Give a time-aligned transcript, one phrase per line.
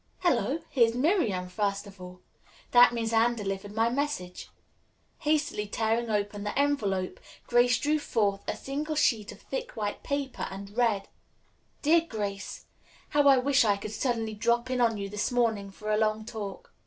[0.21, 0.63] Hello!
[0.71, 2.21] Here's Miriam first of all.
[2.71, 4.49] That means Anne delivered my message."
[5.19, 10.47] Hastily tearing open the envelope, Grace drew forth a single sheet of thick white paper
[10.49, 11.07] and read:
[11.83, 12.65] "DEAR GRACE:
[13.09, 16.25] "How I wish I could suddenly drop in on you this morning for a long
[16.25, 16.73] talk.